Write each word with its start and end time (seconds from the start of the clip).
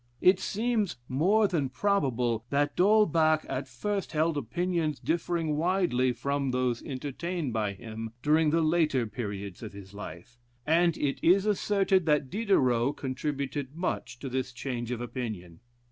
It 0.19 0.39
seems 0.39 0.95
more 1.07 1.47
than 1.47 1.69
probable 1.69 2.43
that 2.49 2.75
D'Holbach 2.75 3.45
at 3.47 3.67
first 3.67 4.13
held 4.13 4.35
opinions 4.35 4.97
differing 4.99 5.57
widely 5.57 6.11
from 6.11 6.49
those 6.49 6.81
entertained 6.81 7.53
by 7.53 7.73
him 7.73 8.11
during 8.23 8.49
the 8.49 8.61
later 8.61 9.05
periods 9.05 9.61
of 9.61 9.73
his 9.73 9.93
life, 9.93 10.39
and 10.65 10.97
it 10.97 11.19
is 11.23 11.45
asserted 11.45 12.07
that 12.07 12.31
Diderot 12.31 12.97
contributed 12.97 13.75
much 13.75 14.17
to 14.21 14.27
this 14.27 14.51
change 14.53 14.89
of 14.89 15.01
opinion. 15.01 15.59